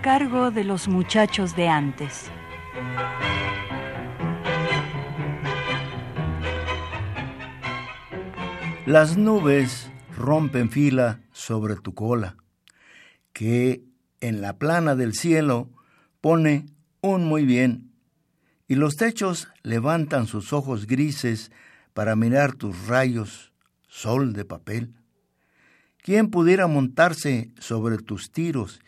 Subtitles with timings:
[0.00, 2.30] Cargo de los muchachos de antes.
[8.86, 12.36] Las nubes rompen fila sobre tu cola,
[13.32, 13.82] que
[14.20, 15.70] en la plana del cielo
[16.20, 16.66] pone
[17.00, 17.90] un muy bien,
[18.68, 21.50] y los techos levantan sus ojos grises
[21.92, 23.52] para mirar tus rayos,
[23.88, 24.94] sol de papel.
[26.02, 28.80] ¿Quién pudiera montarse sobre tus tiros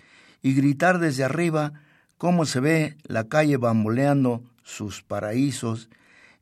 [0.42, 1.72] y gritar desde arriba
[2.18, 5.88] cómo se ve la calle bamboleando sus paraísos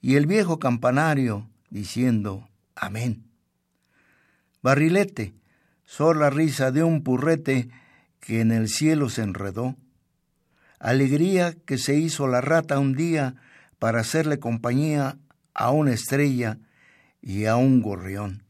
[0.00, 3.24] y el viejo campanario diciendo amén.
[4.62, 5.34] Barrilete,
[5.98, 7.68] la risa de un purrete
[8.20, 9.76] que en el cielo se enredó.
[10.78, 13.36] Alegría que se hizo la rata un día
[13.78, 15.18] para hacerle compañía
[15.52, 16.58] a una estrella
[17.22, 18.42] y a un gorrión.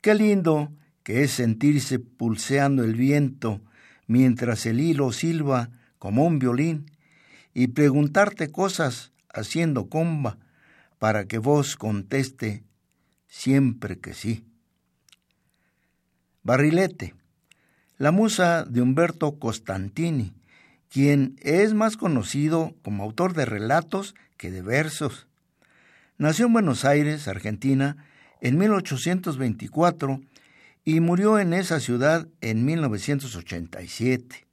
[0.00, 3.60] Qué lindo que es sentirse pulseando el viento
[4.06, 6.90] mientras el hilo silba como un violín
[7.54, 10.38] y preguntarte cosas haciendo comba
[10.98, 12.64] para que vos conteste
[13.26, 14.44] siempre que sí.
[16.42, 17.14] Barrilete,
[17.98, 20.34] la musa de Humberto Costantini,
[20.90, 25.26] quien es más conocido como autor de relatos que de versos.
[26.18, 27.96] Nació en Buenos Aires, Argentina,
[28.40, 30.20] en 1824
[30.88, 34.46] y murió en esa ciudad en 1987.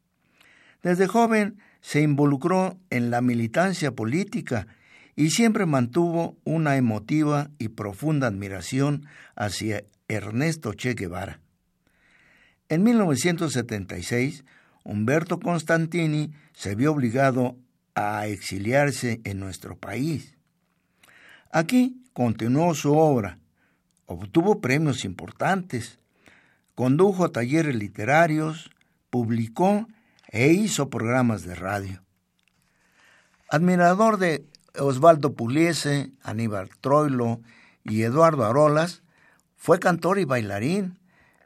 [0.81, 4.65] Desde joven se involucró en la militancia política
[5.15, 9.05] y siempre mantuvo una emotiva y profunda admiración
[9.35, 11.39] hacia Ernesto Che Guevara.
[12.67, 14.43] En 1976,
[14.83, 17.57] Humberto Constantini se vio obligado
[17.93, 20.35] a exiliarse en nuestro país.
[21.51, 23.37] Aquí continuó su obra,
[24.07, 25.99] obtuvo premios importantes,
[26.75, 28.71] condujo talleres literarios,
[29.09, 29.87] publicó
[30.29, 32.03] e hizo programas de radio.
[33.49, 34.47] Admirador de
[34.79, 37.41] Osvaldo Puliese, Aníbal Troilo
[37.83, 39.03] y Eduardo Arolas,
[39.55, 40.99] fue cantor y bailarín,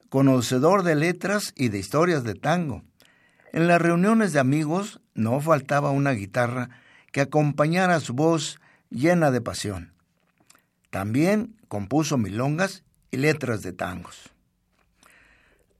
[0.09, 2.83] conocedor de letras y de historias de tango.
[3.51, 6.69] En las reuniones de amigos no faltaba una guitarra
[7.11, 9.93] que acompañara su voz llena de pasión.
[10.89, 14.36] También compuso milongas y letras de tangos.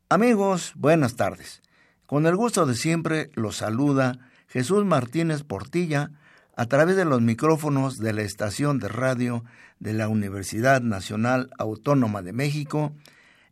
[0.09, 1.62] Amigos, buenas tardes.
[2.06, 6.12] Con el gusto de siempre los saluda Jesús Martínez Portilla
[6.56, 9.44] a través de los micrófonos de la estación de radio
[9.79, 12.94] de la Universidad Nacional Autónoma de México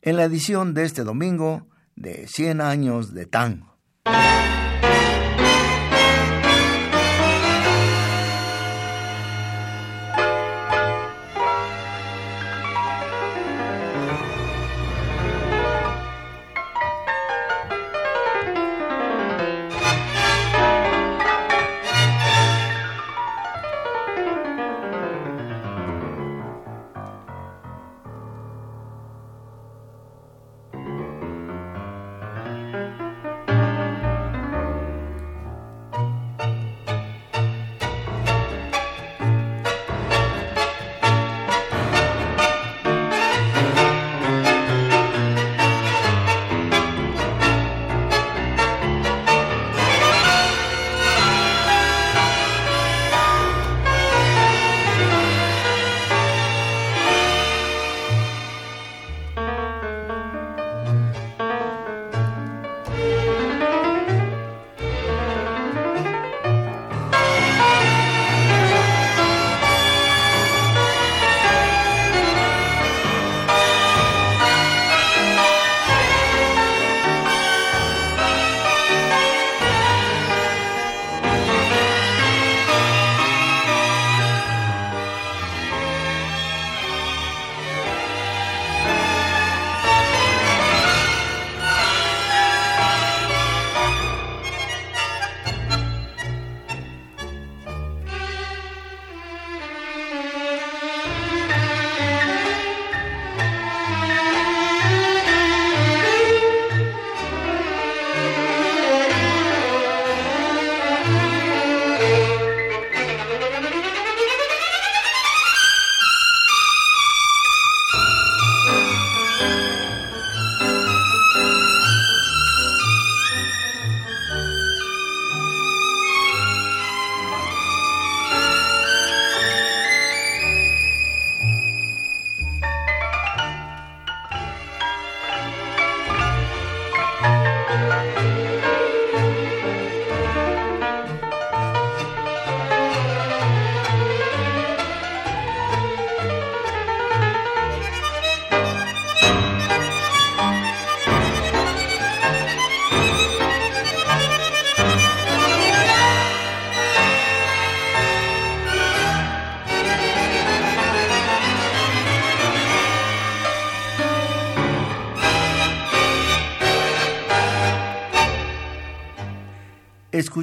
[0.02, 1.68] en la edición de este domingo
[1.98, 3.76] de 100 años de tango.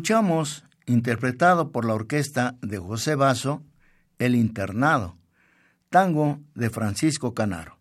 [0.02, 3.62] Escuchamos, interpretado por la orquesta de José Basso,
[4.19, 5.16] El Internado,
[5.90, 7.78] tango de Francisco Canaro.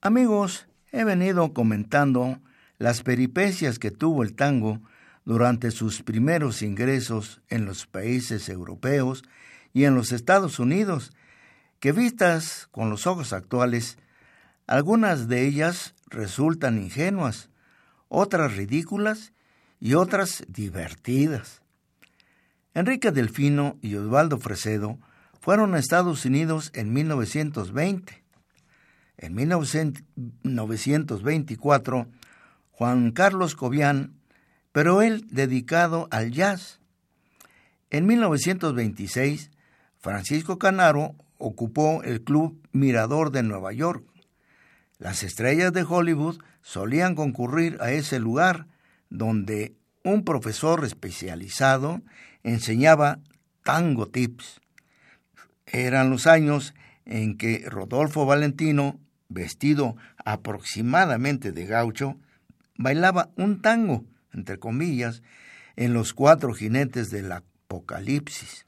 [0.00, 2.40] Amigos, he venido comentando
[2.78, 4.80] las peripecias que tuvo el tango
[5.26, 9.22] durante sus primeros ingresos en los países europeos
[9.74, 11.12] y en los Estados Unidos,
[11.78, 13.98] que vistas con los ojos actuales,
[14.66, 17.50] algunas de ellas resultan ingenuas,
[18.08, 19.34] otras ridículas
[19.80, 21.62] y otras divertidas.
[22.74, 24.98] Enrique Delfino y Osvaldo Fresedo
[25.40, 28.22] fueron a Estados Unidos en 1920.
[29.16, 32.06] En 1924,
[32.70, 34.14] Juan Carlos Cobian,
[34.72, 36.78] pero él dedicado al jazz.
[37.90, 39.50] En 1926,
[39.98, 44.04] Francisco Canaro ocupó el Club Mirador de Nueva York.
[44.98, 48.66] Las estrellas de Hollywood solían concurrir a ese lugar
[49.10, 52.00] donde un profesor especializado
[52.42, 53.20] enseñaba
[53.62, 54.60] tango tips.
[55.66, 56.74] Eran los años
[57.04, 58.98] en que Rodolfo Valentino,
[59.28, 62.16] vestido aproximadamente de gaucho,
[62.76, 65.22] bailaba un tango, entre comillas,
[65.76, 68.66] en los cuatro jinetes del Apocalipsis.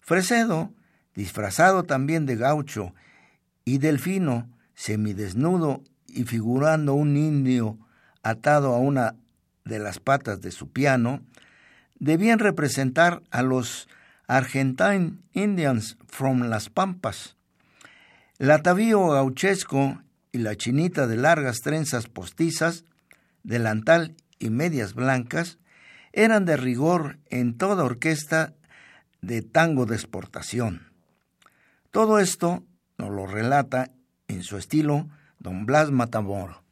[0.00, 0.72] Fresedo,
[1.14, 2.94] disfrazado también de gaucho,
[3.64, 7.78] y Delfino, semidesnudo y figurando un indio
[8.22, 9.16] atado a una
[9.64, 11.22] de las patas de su piano,
[11.98, 13.88] debían representar a los
[14.26, 17.36] Argentine Indians from Las Pampas.
[18.38, 20.02] El atavío gauchesco
[20.32, 22.84] y la chinita de largas trenzas postizas,
[23.42, 25.58] delantal y medias blancas
[26.12, 28.54] eran de rigor en toda orquesta
[29.20, 30.92] de tango de exportación.
[31.90, 32.64] Todo esto
[32.98, 33.92] nos lo relata
[34.28, 35.08] en su estilo
[35.38, 36.63] don Blas Matamoro.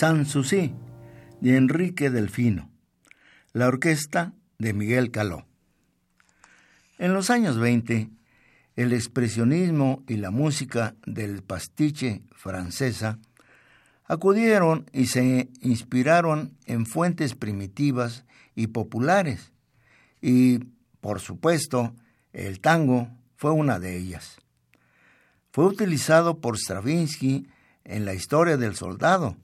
[0.00, 0.72] Sanssouci
[1.42, 2.70] de Enrique Delfino,
[3.52, 5.44] la orquesta de Miguel Caló.
[6.96, 8.08] En los años 20,
[8.76, 13.18] el expresionismo y la música del pastiche francesa
[14.06, 19.52] acudieron y se inspiraron en fuentes primitivas y populares,
[20.22, 20.60] y,
[21.02, 21.94] por supuesto,
[22.32, 24.38] el tango fue una de ellas.
[25.52, 27.48] Fue utilizado por Stravinsky
[27.84, 29.36] en la historia del soldado,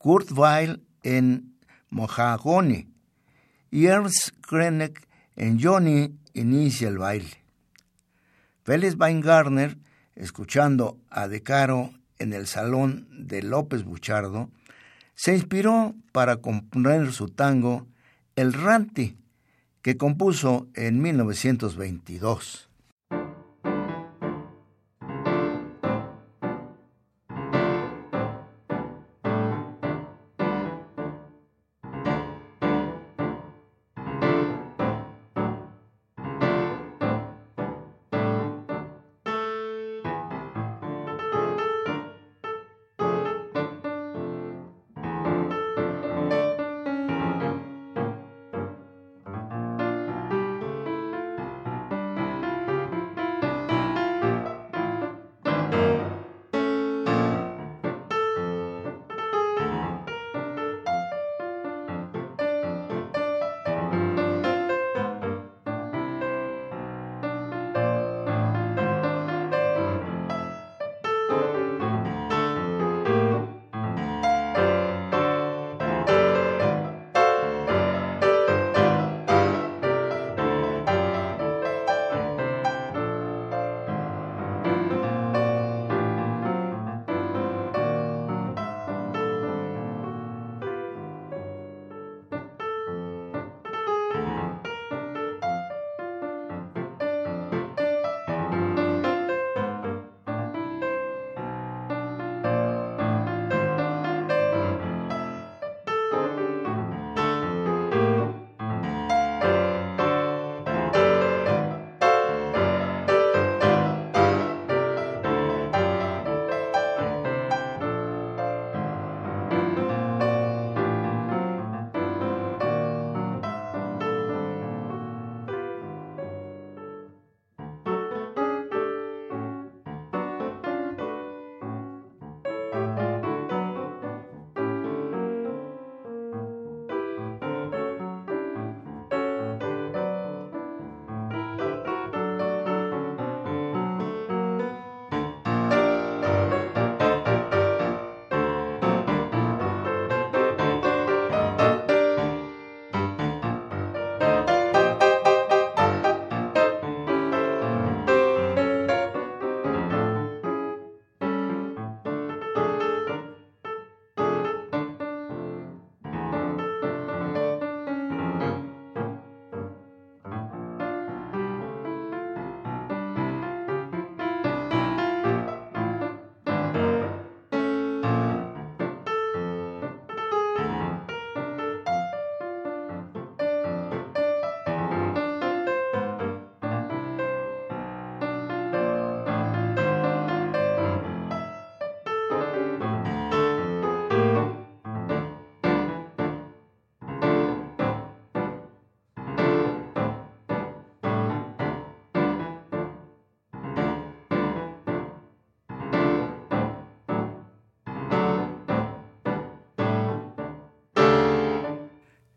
[0.00, 1.58] Kurt Weill en
[1.90, 2.88] Mojagoni
[3.70, 7.44] y Ernst Krenek en Johnny inicia el baile.
[8.64, 9.76] Félix Weingartner,
[10.14, 14.48] escuchando a De Caro en el salón de López Buchardo,
[15.14, 17.86] se inspiró para componer su tango
[18.36, 19.18] El Ranti,
[19.82, 22.69] que compuso en 1922.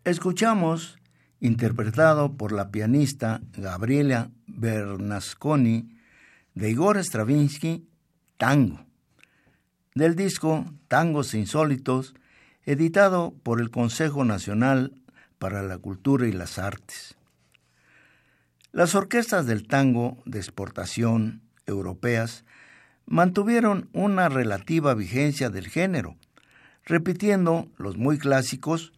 [0.05, 0.99] Escuchamos,
[1.39, 5.97] interpretado por la pianista Gabriela Bernasconi,
[6.55, 7.87] de Igor Stravinsky,
[8.35, 8.85] Tango,
[9.95, 12.15] del disco Tangos Insólitos,
[12.65, 14.93] editado por el Consejo Nacional
[15.39, 17.15] para la Cultura y las Artes.
[18.73, 22.43] Las orquestas del tango de exportación europeas
[23.05, 26.17] mantuvieron una relativa vigencia del género,
[26.83, 28.91] repitiendo los muy clásicos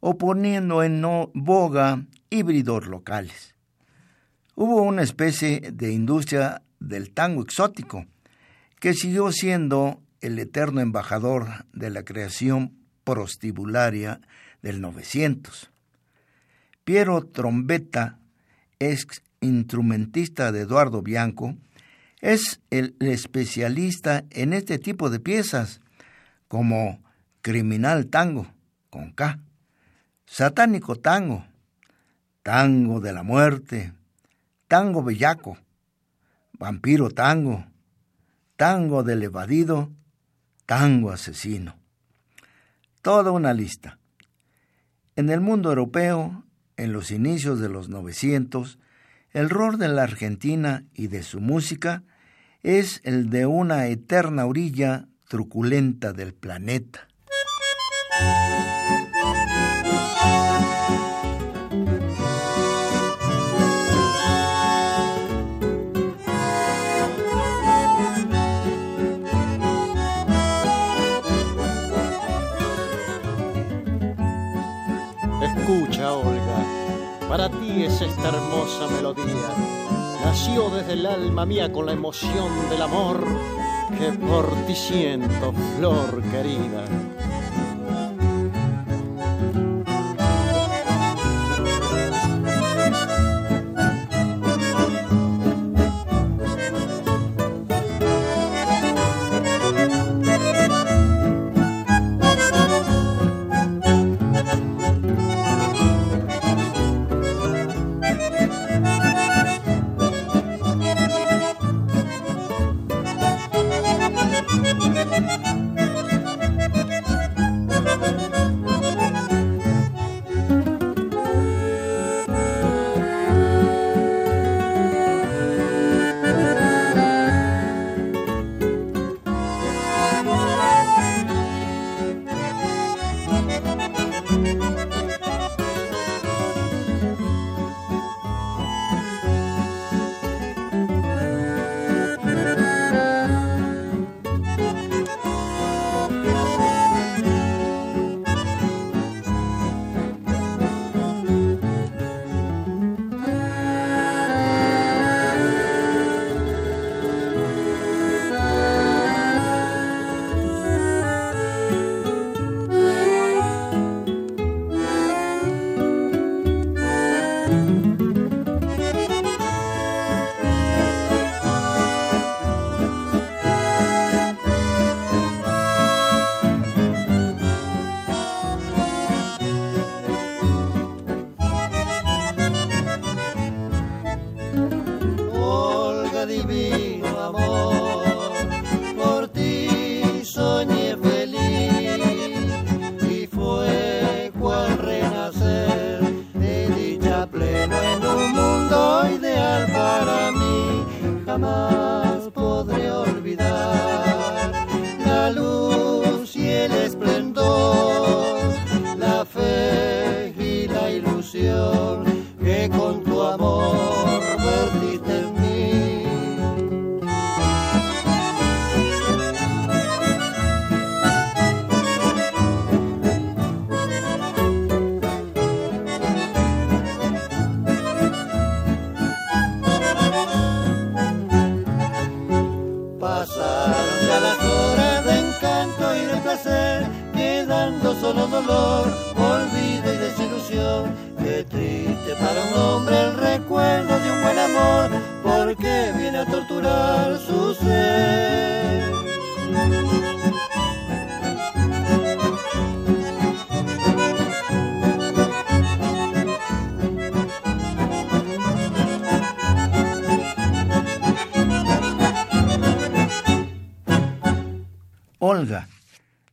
[0.00, 1.02] o poniendo en
[1.34, 3.54] boga híbridos locales.
[4.54, 8.06] Hubo una especie de industria del tango exótico,
[8.78, 14.20] que siguió siendo el eterno embajador de la creación prostibularia
[14.62, 15.70] del 900.
[16.84, 18.18] Piero Trombetta,
[18.78, 21.56] ex instrumentista de Eduardo Bianco,
[22.20, 25.80] es el especialista en este tipo de piezas,
[26.48, 27.02] como
[27.42, 28.52] criminal tango,
[28.90, 29.38] con K,
[30.30, 31.44] satánico tango,
[32.44, 33.92] tango de la muerte,
[34.68, 35.58] tango bellaco,
[36.52, 37.66] vampiro tango,
[38.56, 39.90] tango del evadido,
[40.66, 41.74] tango asesino.
[43.02, 43.98] Toda una lista.
[45.16, 46.44] En el mundo europeo,
[46.76, 48.78] en los inicios de los 900,
[49.32, 52.04] el rol de la Argentina y de su música
[52.62, 57.08] es el de una eterna orilla truculenta del planeta.
[77.30, 79.54] Para ti es esta hermosa melodía.
[80.24, 83.24] Nació desde el alma mía con la emoción del amor
[83.96, 86.84] que por ti siento, flor querida.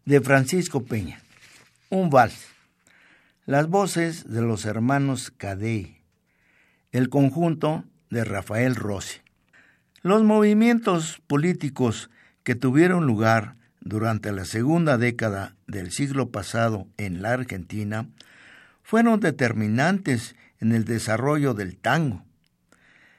[0.03, 1.21] De Francisco Peña.
[1.89, 2.47] Un vals.
[3.45, 6.01] Las voces de los hermanos Cadey.
[6.91, 9.19] El conjunto de Rafael Rossi.
[10.01, 12.09] Los movimientos políticos
[12.43, 18.09] que tuvieron lugar durante la segunda década del siglo pasado en la Argentina
[18.83, 22.25] fueron determinantes en el desarrollo del tango.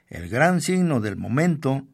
[0.09, 1.87] El gran signo del momento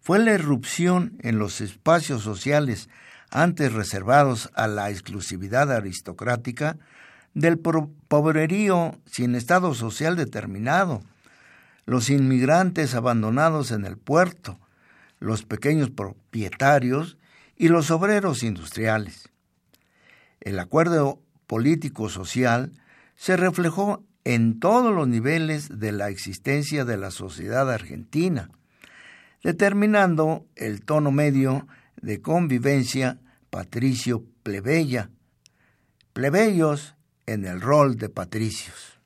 [0.00, 2.88] fue la irrupción en los espacios sociales
[3.32, 6.76] antes reservados a la exclusividad aristocrática,
[7.34, 11.02] del pobrerío sin estado social determinado,
[11.86, 14.60] los inmigrantes abandonados en el puerto,
[15.18, 17.16] los pequeños propietarios
[17.56, 19.30] y los obreros industriales.
[20.40, 22.72] El acuerdo político-social
[23.16, 28.50] se reflejó en todos los niveles de la existencia de la sociedad argentina,
[29.42, 31.66] determinando el tono medio
[32.00, 33.18] de convivencia
[33.52, 35.10] Patricio Plebeya,
[36.14, 36.94] plebeyos
[37.26, 38.98] en el rol de patricios.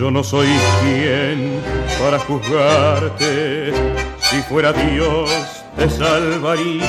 [0.00, 0.46] No soy
[0.80, 1.60] quien
[2.00, 3.72] para juzgarte.
[4.20, 5.30] Si fuera Dios
[5.76, 6.84] te salvaría.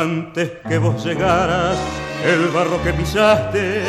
[0.00, 1.76] Antes que vos llegaras,
[2.24, 3.82] el barro que pisaste,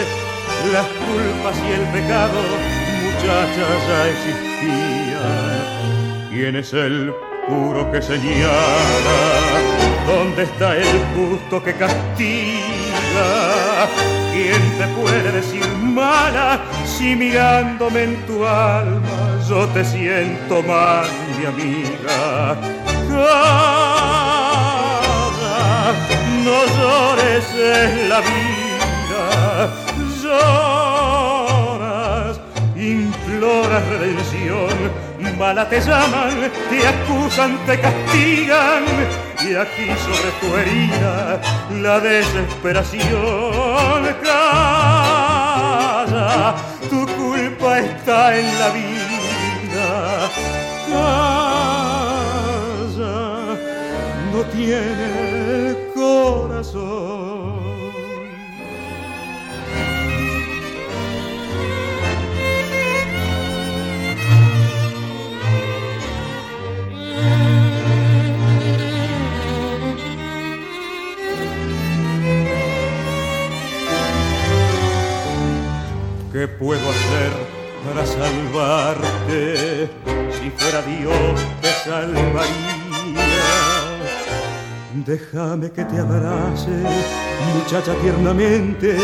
[0.71, 2.39] las culpas y el pecado,
[3.01, 5.61] muchacha, ya existían.
[6.31, 7.13] ¿Quién es el
[7.47, 8.51] puro que señala?
[10.05, 12.51] ¿Dónde está el justo que castiga?
[14.33, 16.59] ¿Quién te puede decir mala
[17.01, 22.55] si mirándome en tu alma yo te siento más, mi amiga?
[23.09, 23.23] Calla,
[26.45, 29.23] no llores en la vida,
[30.21, 32.39] lloras,
[32.75, 35.01] imploras redención
[35.41, 38.83] mala te llaman, te acusan, te castigan
[39.39, 41.41] y aquí sobre tu herida
[41.81, 44.05] la desesperación
[46.89, 49.89] tu culpa está en la vida,
[50.89, 52.27] calla,
[54.33, 57.40] no tiene corazón.
[76.41, 77.31] ¿Qué puedo hacer
[77.85, 79.87] para salvarte?
[80.31, 82.41] Si fuera Dios te salvaría.
[85.05, 86.71] Déjame que te abrace,
[87.53, 88.97] muchacha tiernamente.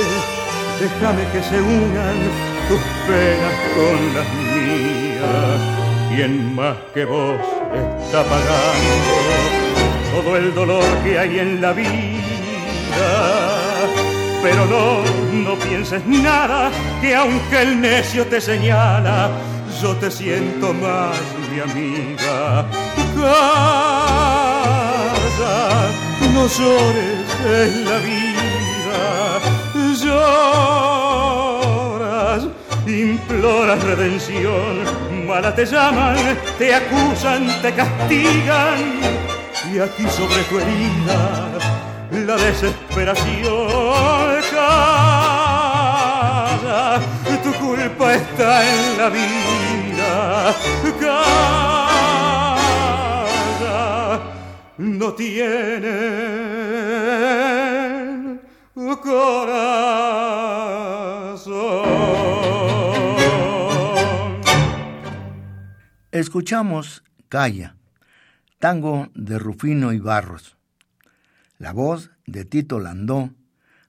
[0.79, 2.17] Déjame que se unan
[2.69, 5.59] tus penas con las mías.
[6.09, 7.39] ¿Quién más que vos
[8.03, 9.05] está pagando
[10.11, 13.56] todo el dolor que hay en la vida?
[14.41, 16.71] Pero no, no pienses nada,
[17.01, 19.29] que aunque el necio te señala,
[19.81, 21.17] yo te siento más,
[21.51, 22.65] mi amiga.
[23.15, 24.29] Calla,
[26.33, 29.39] no llores en la vida,
[30.03, 31.37] lloras,
[32.85, 34.83] imploras redención,
[35.27, 36.17] mala te llaman,
[36.57, 38.99] te acusan, te castigan,
[39.73, 41.56] y aquí sobre tu herida
[42.25, 45.39] la desesperación calla,
[47.43, 50.55] tu culpa está en la vida,
[50.99, 51.37] calla,
[54.77, 56.27] no tiene
[58.95, 59.97] corazón.
[66.11, 67.75] Escuchamos Calla,
[68.59, 70.56] tango de Rufino y Barros
[71.57, 73.31] la voz de Tito Landó,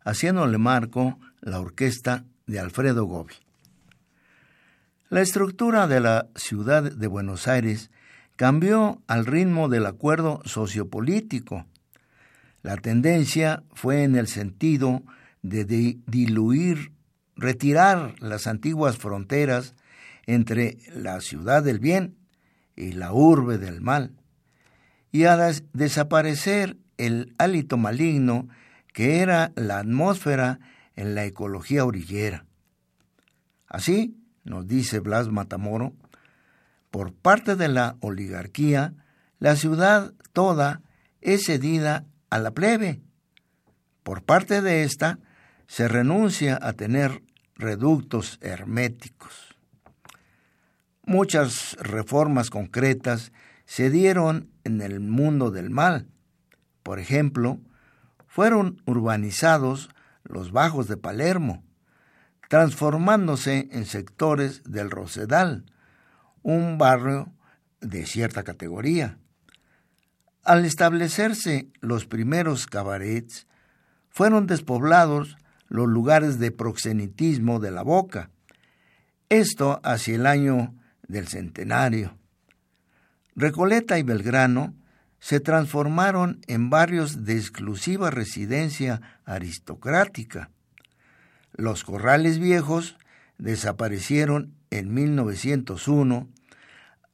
[0.05, 3.35] haciéndole marco la orquesta de Alfredo Gobi.
[5.11, 7.91] La estructura de la ciudad de Buenos Aires
[8.37, 11.67] cambió al ritmo del acuerdo sociopolítico.
[12.63, 15.03] La tendencia fue en el sentido
[15.43, 15.65] de
[16.07, 16.93] diluir,
[17.37, 19.75] retirar las antiguas fronteras
[20.27, 22.17] entre la ciudad del bien
[22.77, 24.13] y la urbe del mal,
[25.11, 28.49] y a desaparecer el hálito maligno
[28.93, 30.61] que era la atmósfera
[30.97, 32.45] en la ecología orillera.
[33.67, 35.95] Así, nos dice Blas Matamoro,
[36.91, 38.95] por parte de la oligarquía,
[39.39, 40.83] la ciudad toda
[41.21, 43.01] es cedida a la plebe.
[44.03, 45.19] Por parte de ésta,
[45.67, 47.23] se renuncia a tener
[47.57, 49.55] reductos herméticos.
[51.05, 53.33] Muchas reformas concretas
[53.65, 56.09] se dieron en el mundo del mal,
[56.89, 57.61] por ejemplo,
[58.27, 59.91] fueron urbanizados
[60.25, 61.63] los bajos de Palermo,
[62.49, 65.67] transformándose en sectores del Rosedal,
[66.41, 67.31] un barrio
[67.83, 69.19] de cierta categoría.
[70.45, 73.47] Al establecerse los primeros cabarets,
[74.09, 78.31] fueron despoblados los lugares de proxenitismo de la boca,
[79.29, 80.75] Esto hacia el año
[81.07, 82.17] del centenario.
[83.37, 84.73] Recoleta y Belgrano
[85.21, 90.51] se transformaron en barrios de exclusiva residencia aristocrática.
[91.53, 92.97] Los corrales viejos
[93.39, 96.29] desaparecieron en 1901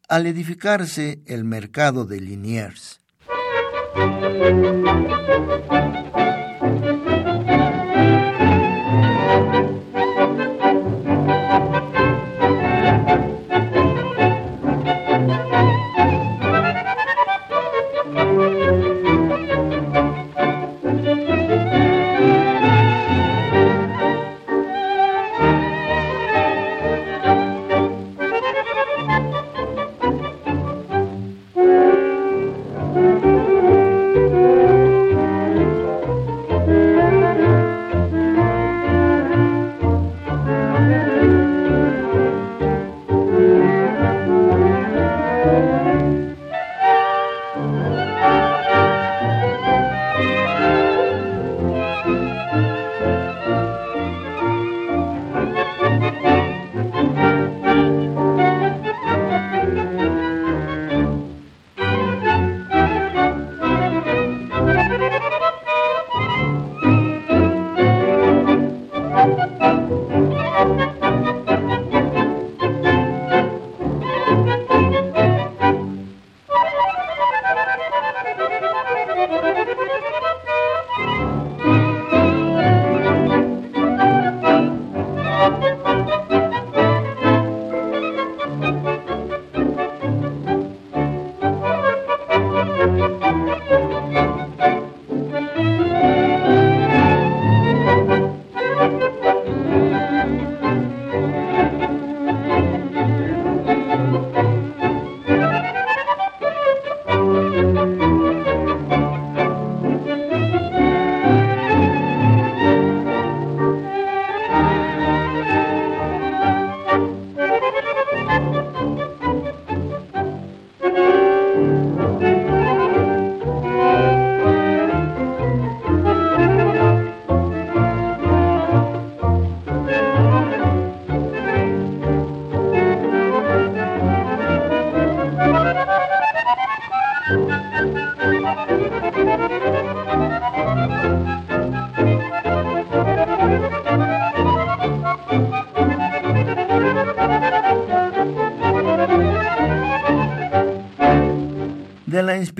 [0.09, 3.01] al edificarse el mercado de Liniers.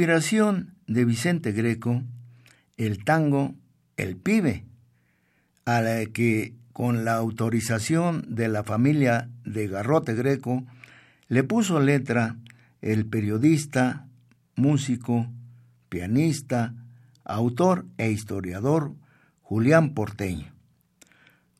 [0.05, 2.03] Inspiración de Vicente Greco,
[2.77, 3.55] el tango
[3.97, 4.67] El Pibe,
[5.65, 10.67] a la que con la autorización de la familia de Garrote Greco
[11.29, 12.37] le puso letra
[12.83, 14.07] el periodista,
[14.57, 15.33] músico,
[15.89, 16.75] pianista,
[17.25, 18.93] autor e historiador
[19.41, 20.53] Julián Porteño.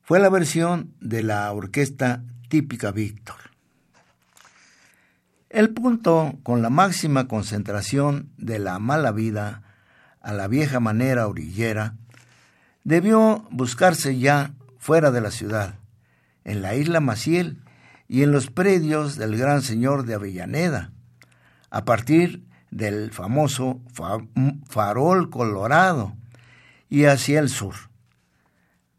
[0.03, 3.44] Fue la versión de la orquesta típica Víctor.
[5.55, 9.63] El punto con la máxima concentración de la mala vida
[10.19, 11.95] a la vieja manera orillera
[12.83, 15.75] debió buscarse ya fuera de la ciudad,
[16.43, 17.63] en la isla Maciel
[18.09, 20.91] y en los predios del gran señor de Avellaneda,
[21.69, 23.79] a partir del famoso
[24.67, 26.17] farol colorado
[26.89, 27.75] y hacia el sur.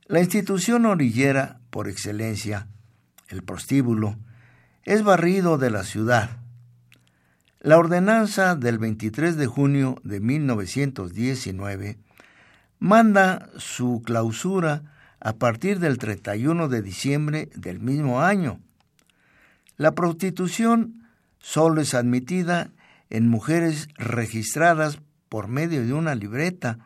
[0.06, 2.66] La institución orillera por excelencia,
[3.28, 4.16] el prostíbulo,
[4.84, 6.45] es barrido de la ciudad,
[7.66, 11.98] la ordenanza del 23 de junio de 1919
[12.78, 14.84] manda su clausura
[15.18, 18.60] a partir del 31 de diciembre del mismo año.
[19.76, 21.08] La prostitución
[21.40, 22.70] solo es admitida
[23.10, 26.78] en mujeres registradas por medio de una libreta,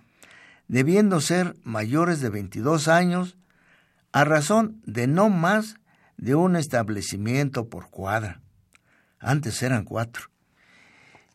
[0.66, 3.36] debiendo ser mayores de 22 años,
[4.12, 5.74] a razón de no más
[6.16, 8.40] de un establecimiento por cuadra.
[9.18, 10.30] Antes eran cuatro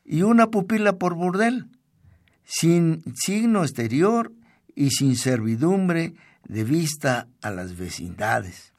[0.06, 1.65] y una pupila por burdel,
[2.44, 4.32] sin signo exterior
[4.76, 6.13] y sin servidumbre
[6.48, 8.74] de vista a las vecindades.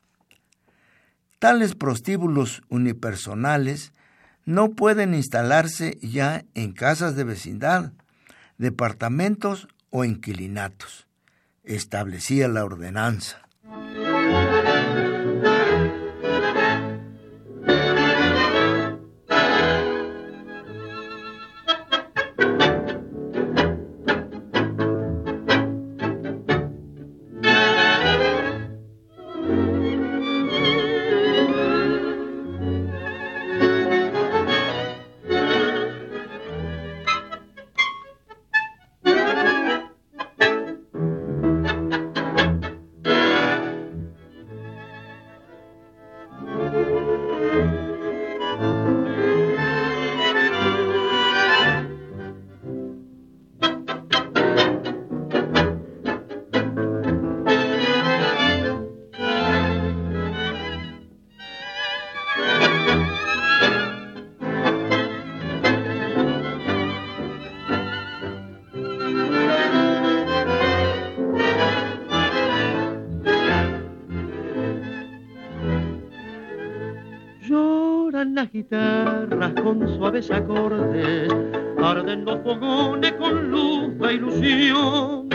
[1.38, 3.92] Tales prostíbulos unipersonales
[4.44, 7.92] no pueden instalarse ya en casas de vecindad,
[8.58, 11.06] departamentos o inquilinatos,
[11.64, 13.45] establecía la ordenanza.
[78.56, 81.28] Guitarras con suaves acordes,
[81.82, 85.28] arden los fogones con luz e ilusión.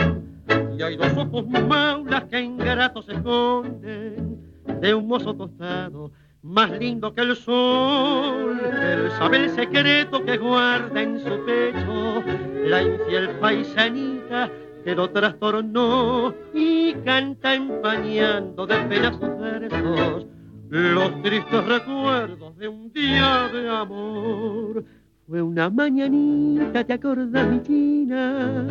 [0.76, 4.40] Y hay dos ojos maulas que ingratos se esconden
[4.80, 6.10] de un mozo tostado,
[6.42, 8.60] más lindo que el sol.
[8.60, 12.24] Él sabe el secreto que guarda en su pecho
[12.64, 14.50] la infiel paisanita
[14.84, 20.31] que lo trastornó y canta empañando de penas sus versos
[20.72, 24.82] los tristes recuerdos de un día de amor.
[25.28, 28.66] Fue una mañanita, ¿te acordás, mi china?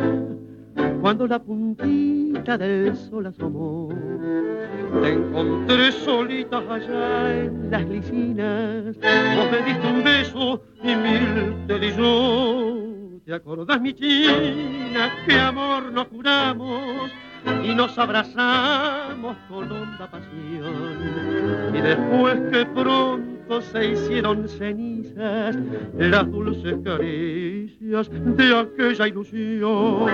[1.00, 3.88] Cuando la puntita del sol asomó,
[5.00, 8.96] te encontré solita allá en las licinas.
[8.96, 13.20] Vos me diste un beso y mil te di yo.
[13.24, 17.12] ¿Te acordás, mi china, qué amor nos juramos?
[17.64, 21.74] Y nos abrazamos con honda pasión.
[21.74, 25.56] Y después que pronto se hicieron cenizas
[25.96, 30.06] las dulces caricias de aquella ilusión.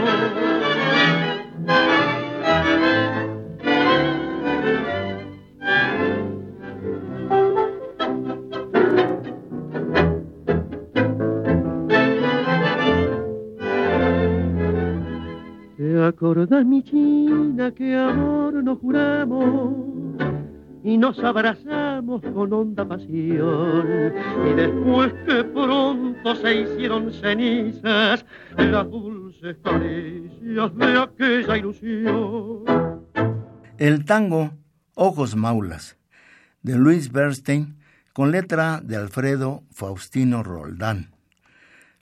[16.18, 19.72] Acordás, mi china, que amor nos juramos
[20.82, 24.12] y nos abrazamos con honda pasión.
[24.50, 28.26] Y después que pronto se hicieron cenizas
[28.56, 32.64] las dulces caricias de aquella ilusión.
[33.78, 34.50] El tango
[34.96, 35.96] Ojos Maulas,
[36.62, 37.78] de Luis Bernstein,
[38.12, 41.12] con letra de Alfredo Faustino Roldán.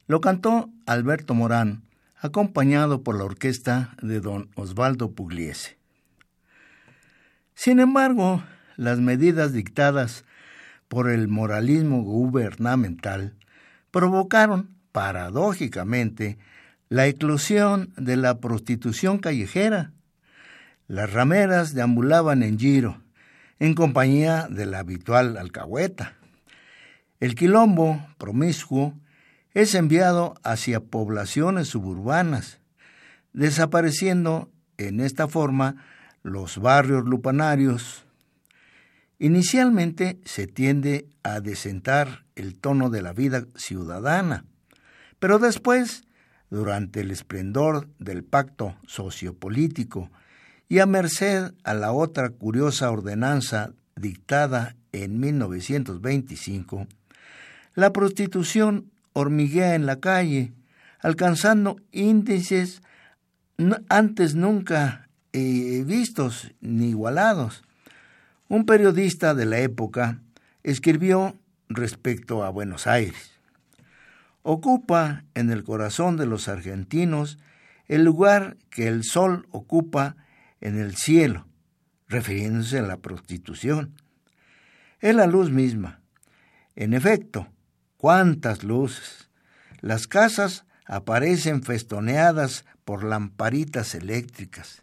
[0.07, 1.86] Lo cantó Alberto Morán
[2.19, 5.77] acompañado por la orquesta de don Osvaldo Pugliese.
[7.55, 8.43] Sin embargo,
[8.77, 10.25] las medidas dictadas
[10.89, 13.35] por el moralismo gubernamental
[13.91, 16.39] provocaron, paradójicamente,
[16.89, 19.93] la eclosión de la prostitución callejera.
[20.87, 23.03] Las rameras deambulaban en giro,
[23.59, 26.15] en compañía de la habitual alcahueta.
[27.19, 28.95] El quilombo promiscuo
[29.57, 32.61] es enviado hacia poblaciones suburbanas,
[33.33, 35.83] desapareciendo en esta forma
[36.23, 38.05] los barrios lupanarios.
[39.19, 44.45] Inicialmente se tiende a desentar el tono de la vida ciudadana,
[45.21, 46.05] pero después,
[46.51, 50.11] durante el esplendor del pacto sociopolítico
[50.69, 56.87] y a merced a la otra curiosa ordenanza dictada en 1925,
[57.75, 60.53] la prostitución hormiguea en la calle,
[61.01, 62.83] alcanzando índices
[63.89, 67.63] antes nunca eh, vistos ni igualados.
[68.49, 70.21] Un periodista de la época
[70.63, 71.35] escribió
[71.71, 73.33] respecto a Buenos Aires.
[74.43, 77.39] Ocupa en el corazón de los argentinos
[77.89, 80.17] el lugar que el sol ocupa
[80.61, 81.47] en el cielo,
[82.07, 83.95] refiriéndose a la prostitución.
[85.01, 86.01] Es la luz misma.
[86.75, 87.49] En efecto,
[88.07, 89.31] cuántas luces.
[89.81, 94.81] Las casas aparecen festoneadas por lamparitas eléctricas.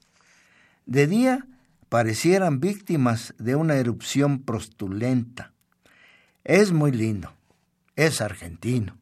[0.85, 1.47] De día
[1.87, 5.53] parecieran víctimas de una erupción prostulenta.
[6.43, 7.33] Es muy lindo.
[7.95, 8.97] Es argentino.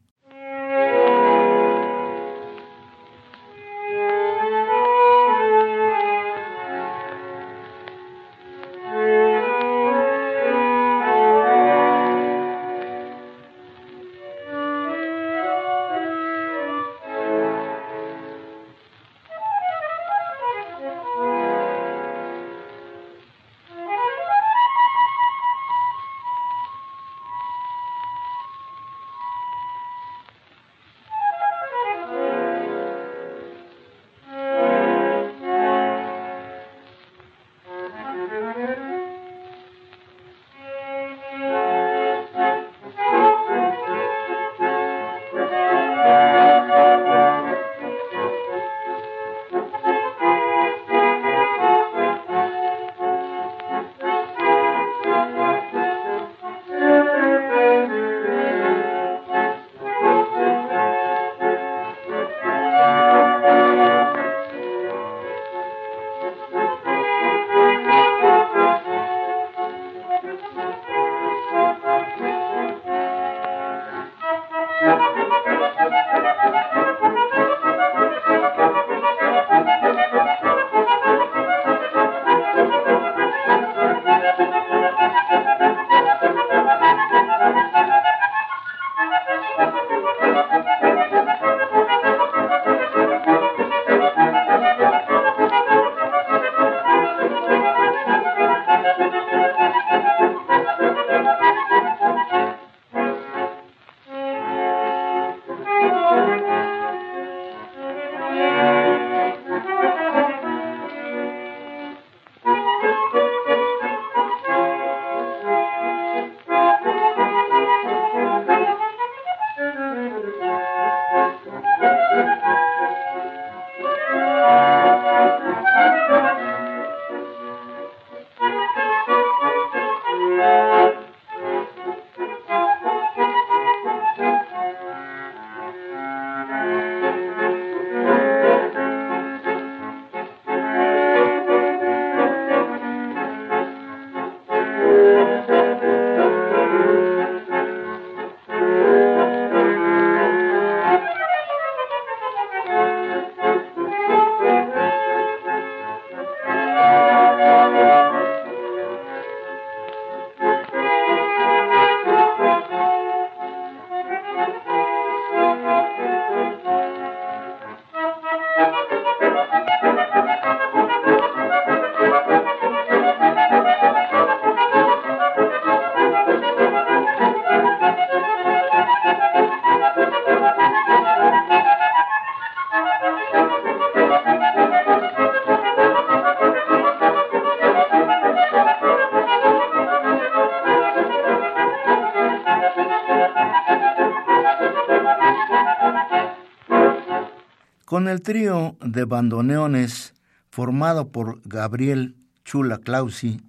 [198.02, 200.12] Con el trío de bandoneones
[200.50, 203.40] formado por Gabriel Chula Clausi,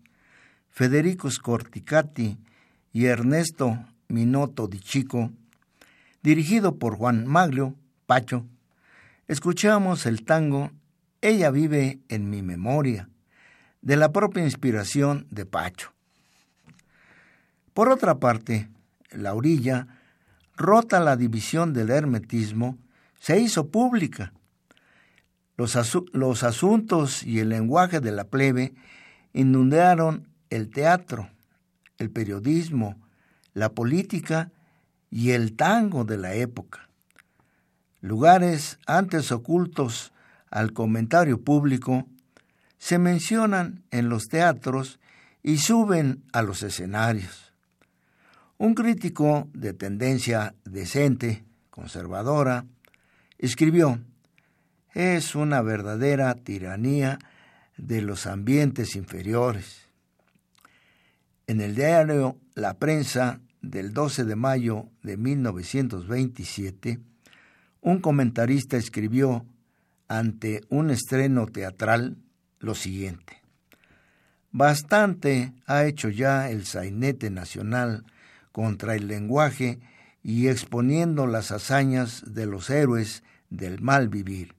[0.69, 2.37] Federico Scorticati
[2.91, 5.31] y Ernesto Minotto di Chico,
[6.21, 7.73] dirigido por Juan Maglio
[8.05, 8.45] Pacho,
[9.27, 10.69] escuchamos el tango
[11.21, 13.09] Ella vive en mi memoria,
[13.81, 15.93] de la propia inspiración de Pacho.
[17.73, 18.69] Por otra parte,
[19.09, 19.87] la orilla,
[20.55, 22.77] rota la división del hermetismo,
[23.19, 24.31] se hizo pública.
[26.11, 28.73] Los, asuntos y el lenguaje de la plebe
[29.31, 31.29] inundaron el teatro,
[31.97, 33.01] el periodismo,
[33.53, 34.51] la política
[35.09, 36.89] y el tango de la época.
[38.01, 40.11] Lugares antes ocultos
[40.49, 42.07] al comentario público
[42.77, 44.99] se mencionan en los teatros
[45.43, 47.53] y suben a los escenarios.
[48.57, 52.65] Un crítico de tendencia decente, conservadora,
[53.37, 54.01] escribió,
[54.93, 57.19] es una verdadera tiranía
[57.77, 59.87] de los ambientes inferiores.
[61.47, 66.99] En el diario La Prensa del 12 de mayo de 1927,
[67.81, 69.45] un comentarista escribió
[70.07, 72.17] ante un estreno teatral
[72.59, 73.41] lo siguiente.
[74.51, 78.05] Bastante ha hecho ya el sainete nacional
[78.51, 79.79] contra el lenguaje
[80.21, 84.55] y exponiendo las hazañas de los héroes del mal vivir,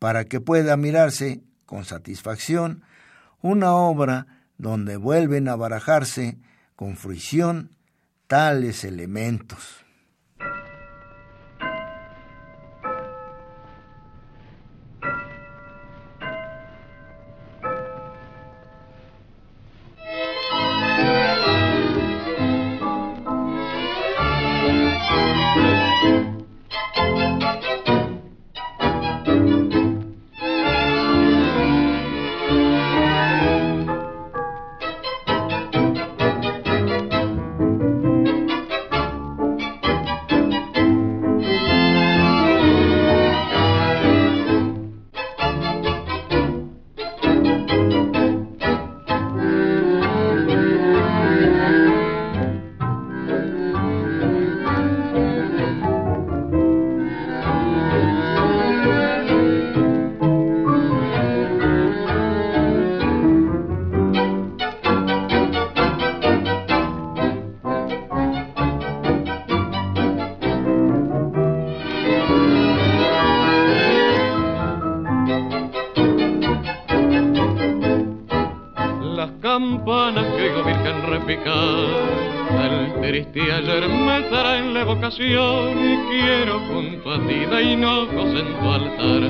[0.00, 2.82] para que pueda mirarse con satisfacción
[3.42, 4.26] una obra
[4.58, 6.38] donde vuelven a barajarse
[6.74, 7.76] con fruición
[8.26, 9.84] tales elementos.
[88.72, 89.22] Altar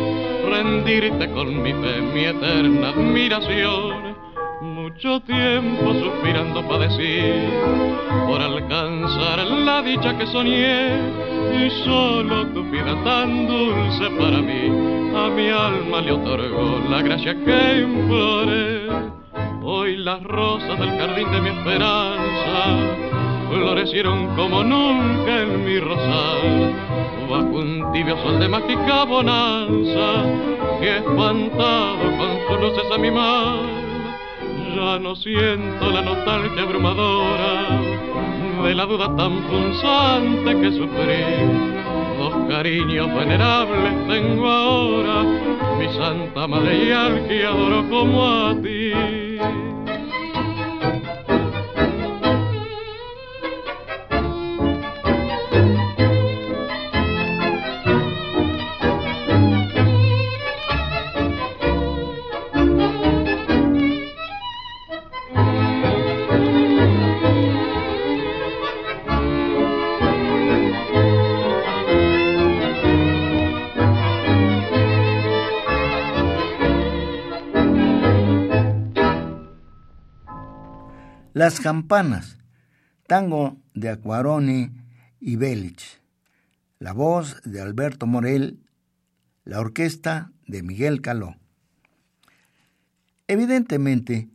[0.51, 4.17] rendirte con mi fe, mi eterna admiración.
[4.61, 7.23] Mucho tiempo suspirando padecí
[8.27, 10.99] por alcanzar la dicha que soñé
[11.57, 17.35] y solo tu vida tan dulce para mí a mi alma le otorgó la gracia
[17.35, 18.89] que imploré.
[19.63, 22.77] Hoy las rosas del jardín de mi esperanza
[23.51, 26.75] florecieron como nunca en mi rosal,
[27.31, 30.25] bajo un tibio sol de mágica bonanza,
[30.81, 33.61] que espantado con sus luces a mi mal,
[34.75, 37.81] ya no siento la nostalgia abrumadora
[38.65, 41.25] de la duda tan punzante que sufrí.
[42.19, 45.23] Dos cariños venerables tengo ahora,
[45.79, 49.70] mi santa madre y al que adoro como a ti.
[81.41, 82.37] Las campanas,
[83.07, 84.73] tango de Aquaroni
[85.21, 86.03] y Belich,
[86.79, 88.61] la voz de Alberto Morel,
[89.47, 91.37] la orquesta de Miguel Caló.
[93.27, 94.29] Evidentemente,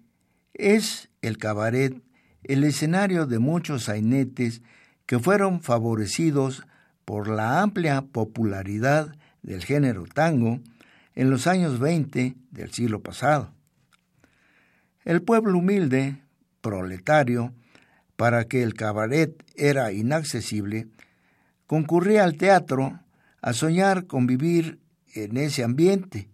[0.55, 2.01] es el cabaret
[2.41, 4.63] el escenario de muchos sainetes
[5.05, 6.65] que fueron favorecidos
[7.05, 10.59] por la amplia popularidad del género tango
[11.13, 13.53] en los años 20 del siglo pasado.
[15.03, 16.24] El pueblo humilde
[16.65, 17.53] proletario,
[18.15, 20.87] para que el cabaret era inaccesible,
[21.67, 22.99] concurría al teatro
[23.39, 24.79] a soñar con vivir
[25.13, 26.27] en ese ambiente,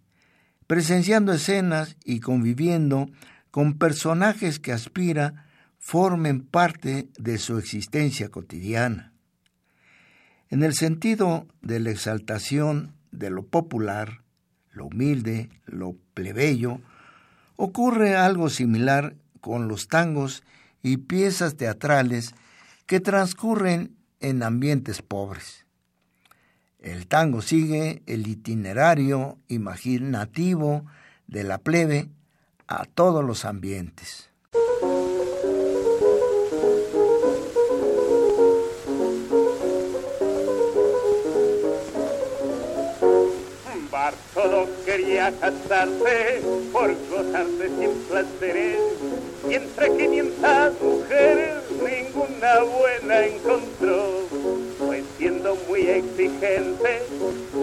[0.66, 3.10] presenciando escenas y conviviendo
[3.50, 5.44] con personajes que aspira
[5.78, 9.12] formen parte de su existencia cotidiana.
[10.48, 14.22] En el sentido de la exaltación de lo popular,
[14.70, 16.80] lo humilde, lo plebeyo,
[17.56, 20.42] ocurre algo similar con los tangos
[20.82, 22.34] y piezas teatrales
[22.86, 25.66] que transcurren en ambientes pobres.
[26.78, 30.86] El tango sigue el itinerario imaginativo
[31.26, 32.08] de la plebe
[32.66, 34.30] a todos los ambientes.
[43.90, 48.80] Bartolo quería casarse por gozarse sin placeres
[49.48, 54.26] y entre 500 mujeres ninguna buena encontró.
[54.78, 57.02] Pues siendo muy exigente,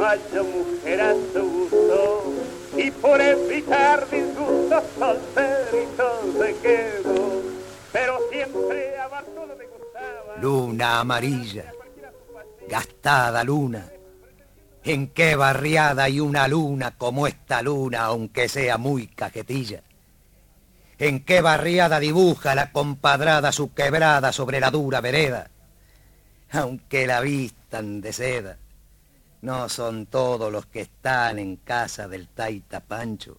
[0.02, 2.34] haya mujer a su gusto
[2.78, 7.42] y por evitar disgustos solterito se quedó.
[7.92, 10.38] Pero siempre a Bartolo le gustaba.
[10.42, 11.74] Luna amarilla,
[12.68, 13.92] gastada luna.
[14.84, 19.84] ¿En qué barriada hay una luna como esta luna, aunque sea muy cajetilla?
[21.00, 25.50] ¿En qué barriada dibuja la compadrada su quebrada sobre la dura vereda?
[26.52, 28.58] Aunque la vistan de seda,
[29.42, 33.38] no son todos los que están en casa del Taita Pancho.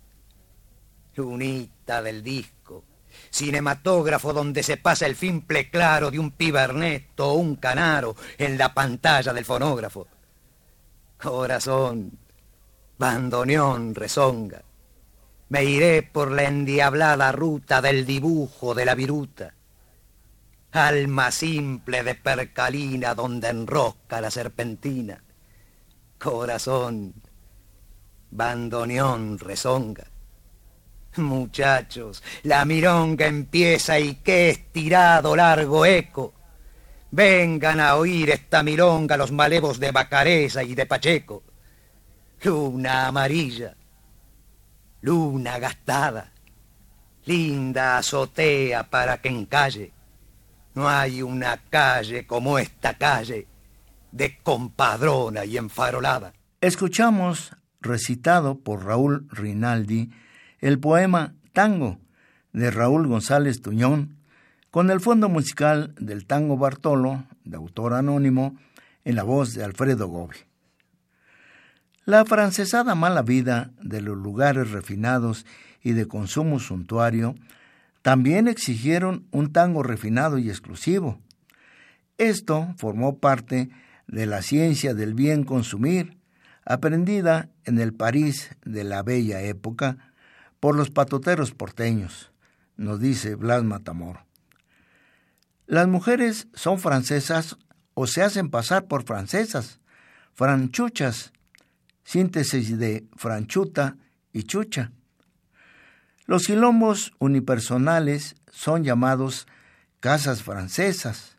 [1.16, 2.82] Lunita del disco,
[3.30, 8.72] cinematógrafo donde se pasa el fimple claro de un piberneto o un canaro en la
[8.72, 10.08] pantalla del fonógrafo.
[11.18, 12.10] Corazón,
[12.96, 14.62] bandoneón rezonga.
[15.50, 19.52] Me iré por la endiablada ruta del dibujo de la viruta.
[20.70, 25.20] Alma simple de percalina donde enrosca la serpentina.
[26.18, 27.14] Corazón,
[28.30, 30.04] bandoneón rezonga.
[31.16, 36.32] Muchachos, la mironga empieza y qué estirado largo eco.
[37.10, 41.42] Vengan a oír esta milonga los malevos de Bacareza y de Pacheco.
[42.44, 43.74] Luna amarilla,
[45.00, 46.32] luna gastada,
[47.24, 49.92] linda azotea para que encalle.
[50.74, 53.46] No hay una calle como esta calle,
[54.12, 56.32] de compadrona y enfarolada.
[56.60, 60.10] Escuchamos, recitado por Raúl Rinaldi,
[60.58, 61.98] el poema Tango
[62.52, 64.16] de Raúl González Tuñón,
[64.70, 68.56] con el fondo musical del Tango Bartolo, de autor anónimo,
[69.04, 70.36] en la voz de Alfredo Gobi.
[72.10, 75.46] La francesada mala vida de los lugares refinados
[75.80, 77.36] y de consumo suntuario
[78.02, 81.20] también exigieron un tango refinado y exclusivo.
[82.18, 83.70] Esto formó parte
[84.08, 86.18] de la ciencia del bien consumir,
[86.64, 89.96] aprendida en el París de la bella época
[90.58, 92.32] por los patoteros porteños,
[92.76, 94.24] nos dice Blas Matamor.
[95.68, 97.56] Las mujeres son francesas
[97.94, 99.78] o se hacen pasar por francesas,
[100.34, 101.32] franchuchas,
[102.10, 103.96] síntesis de franchuta
[104.32, 104.90] y chucha.
[106.26, 109.46] Los quilombos unipersonales son llamados
[110.00, 111.36] casas francesas.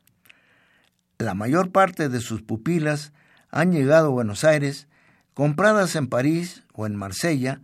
[1.18, 3.12] La mayor parte de sus pupilas
[3.50, 4.88] han llegado a Buenos Aires
[5.34, 7.60] compradas en París o en Marsella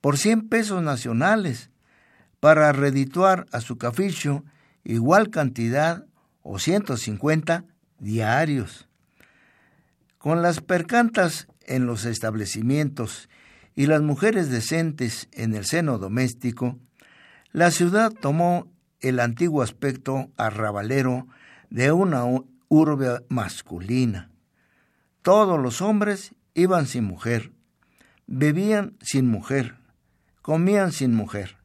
[0.00, 1.70] por 100 pesos nacionales
[2.40, 4.44] para redituar a su caficho
[4.82, 6.04] igual cantidad
[6.42, 7.64] o 150
[8.00, 8.88] diarios.
[10.18, 13.30] Con las percantas en los establecimientos
[13.74, 16.78] y las mujeres decentes en el seno doméstico,
[17.52, 21.26] la ciudad tomó el antiguo aspecto arrabalero
[21.70, 22.24] de una
[22.68, 24.30] urbe masculina.
[25.22, 27.52] Todos los hombres iban sin mujer,
[28.26, 29.76] bebían sin mujer,
[30.42, 31.56] comían sin mujer.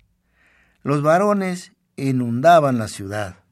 [0.84, 3.45] Los varones inundaban la ciudad.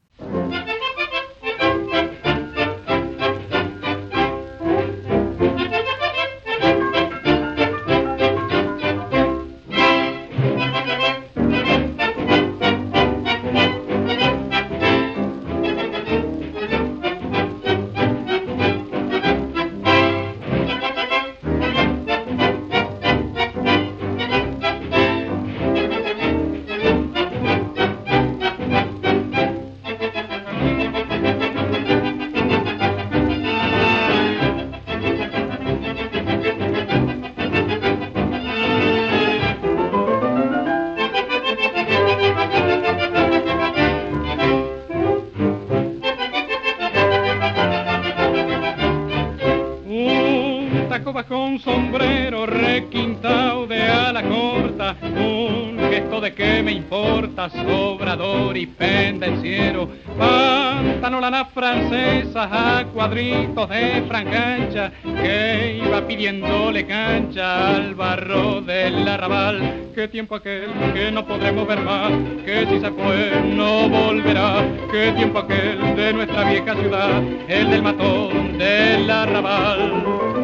[63.66, 71.26] De francancha, que iba pidiéndole cancha al barro del arrabal, qué tiempo aquel que no
[71.26, 72.12] podremos ver más,
[72.44, 77.82] que si se fue no volverá, qué tiempo aquel de nuestra vieja ciudad, el del
[77.82, 80.34] matón del arrabal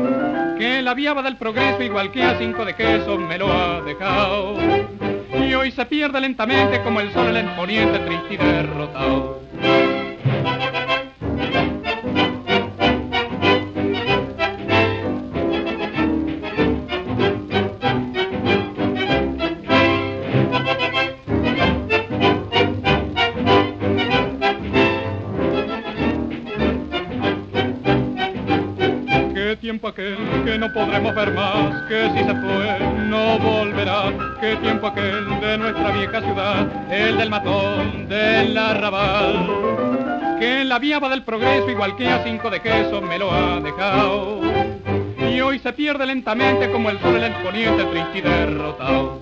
[0.60, 4.58] que la viaba del progreso igual que a cinco de queso me lo ha dejado.
[5.32, 9.40] Y hoy se pierde lentamente como el sol en el poniente triste y derrotado.
[30.90, 36.20] Podremos ver más, que si se fue no volverá, qué tiempo aquel de nuestra vieja
[36.20, 42.50] ciudad, el del matón del arrabal, que la viaba del progreso igual que a cinco
[42.50, 44.40] de queso me lo ha dejado,
[45.32, 49.19] y hoy se pierde lentamente como el sol en el poniente triste y derrotado.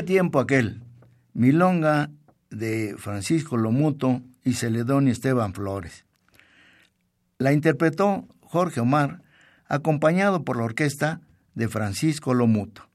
[0.00, 0.80] ¿Qué tiempo aquel?
[1.34, 2.08] Milonga
[2.48, 6.06] de Francisco Lomuto y Celedonio Esteban Flores.
[7.36, 9.20] La interpretó Jorge Omar,
[9.66, 11.20] acompañado por la orquesta
[11.54, 12.88] de Francisco Lomuto.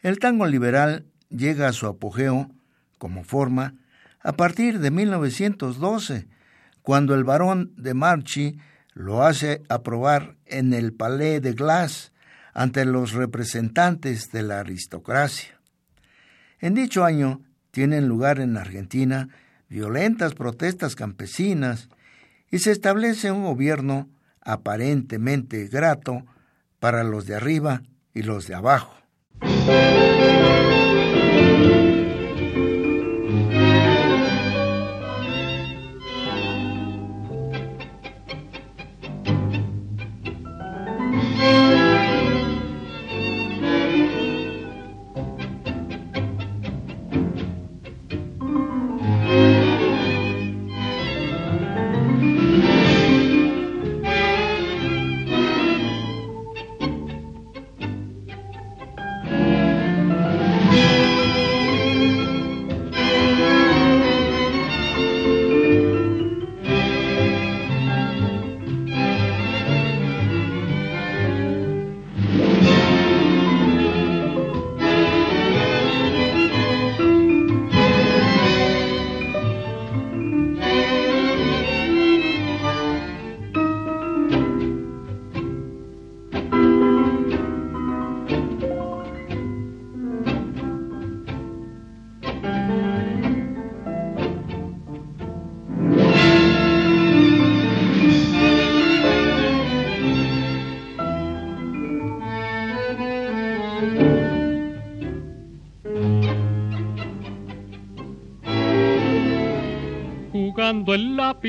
[0.00, 2.50] El tango liberal llega a su apogeo
[2.96, 3.74] como forma
[4.22, 6.26] a partir de 1912,
[6.80, 8.56] cuando el barón de Marchi
[8.94, 12.12] lo hace aprobar en el Palais de Glace
[12.52, 15.58] ante los representantes de la aristocracia.
[16.58, 17.40] En dicho año
[17.70, 19.28] tienen lugar en Argentina
[19.68, 21.88] violentas protestas campesinas
[22.50, 24.08] y se establece un gobierno
[24.42, 26.24] aparentemente grato
[26.80, 27.82] para los de arriba
[28.12, 28.94] y los de abajo.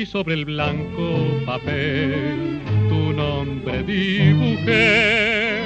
[0.06, 5.60] Sobre el blanco papel, tu nombre dibujé.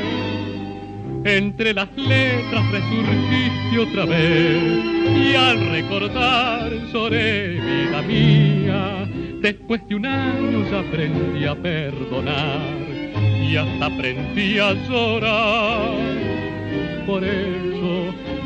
[1.24, 4.84] Entre las letras resurgiste otra vez
[5.16, 9.08] y al recordar sobre vida mía,
[9.40, 12.60] después de un año ya aprendí a perdonar
[13.42, 15.94] y hasta aprendí a llorar.
[17.06, 17.75] Por eso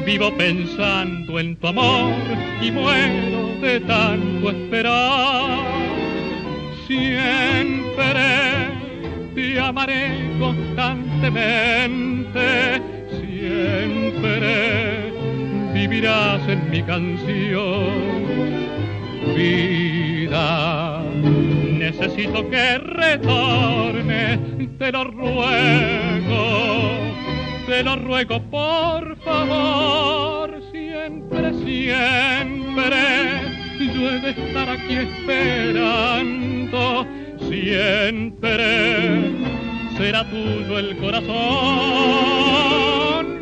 [0.04, 2.12] vivo pensando en tu amor
[2.62, 5.48] y muero de tanto esperar.
[6.86, 8.70] Siempre
[9.34, 12.80] te amaré constantemente,
[13.20, 15.12] siempre
[15.72, 18.20] vivirás en mi canción.
[19.36, 21.02] Vida,
[21.78, 24.38] necesito que retorne,
[24.78, 27.09] te lo ruego,
[27.70, 32.96] te lo ruego por favor, siempre, siempre
[33.94, 37.06] yo he de estar aquí esperando
[37.48, 39.30] siempre.
[39.96, 41.30] Será tuyo el corazón,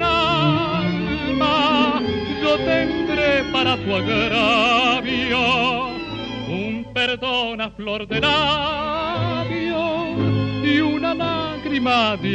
[0.03, 2.03] alma,
[2.43, 5.87] yo tendré para tu agravio
[6.49, 9.79] un perdón a flor de labio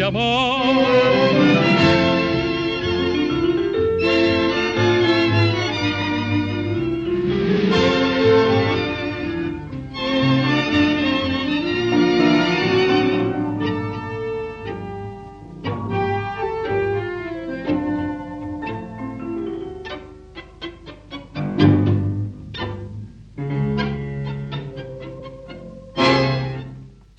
[0.02, 1.24] amor.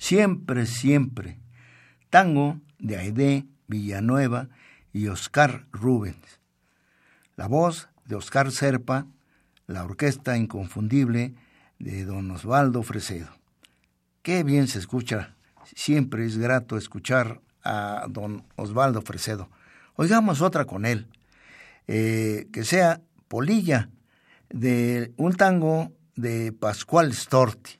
[0.05, 1.44] Siempre, siempre.
[2.15, 4.47] Tango de Aide Villanueva
[4.93, 6.39] y Oscar Rubens.
[7.35, 9.05] La voz de Oscar Serpa,
[9.67, 11.33] la orquesta inconfundible
[11.77, 13.27] de don Osvaldo Fresedo.
[14.21, 15.35] Qué bien se escucha,
[15.75, 19.49] siempre es grato escuchar a don Osvaldo Fresedo.
[19.97, 21.07] Oigamos otra con él,
[21.87, 23.89] eh, que sea Polilla,
[24.47, 27.77] de un tango de Pascual Storti.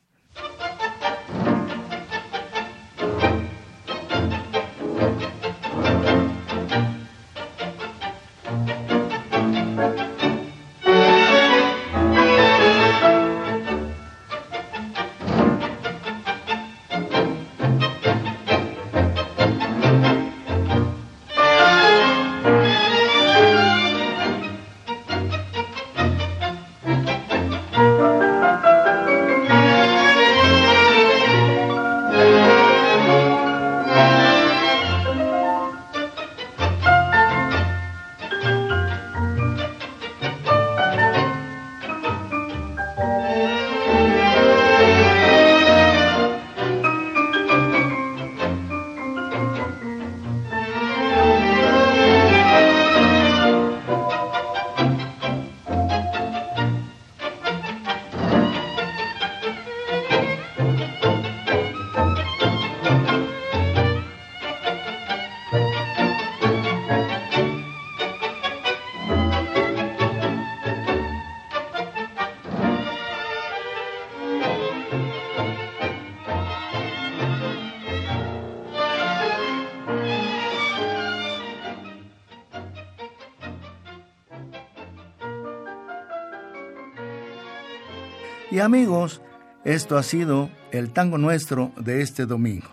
[88.65, 89.21] Amigos,
[89.63, 92.67] esto ha sido el tango nuestro de este domingo.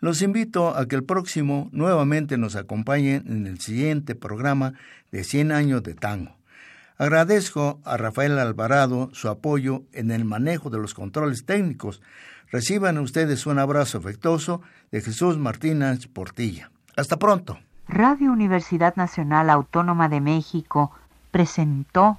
[0.00, 4.72] Los invito a que el próximo nuevamente nos acompañen en el siguiente programa
[5.12, 6.36] de 100 años de tango.
[6.96, 12.00] Agradezco a Rafael Alvarado su apoyo en el manejo de los controles técnicos.
[12.50, 16.70] Reciban ustedes un abrazo afectuoso de Jesús Martínez Portilla.
[16.96, 17.58] Hasta pronto.
[17.88, 20.92] Radio Universidad Nacional Autónoma de México
[21.30, 22.18] presentó